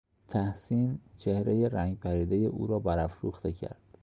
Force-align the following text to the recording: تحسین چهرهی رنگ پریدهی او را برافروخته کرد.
تحسین 0.27 0.99
چهرهی 1.17 1.69
رنگ 1.69 1.99
پریدهی 1.99 2.45
او 2.45 2.67
را 2.67 2.79
برافروخته 2.79 3.51
کرد. 3.51 3.97